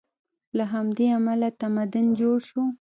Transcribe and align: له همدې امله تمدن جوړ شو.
له 0.57 0.63
همدې 0.73 1.05
امله 1.17 1.49
تمدن 1.61 2.05
جوړ 2.19 2.37
شو. 2.49 2.63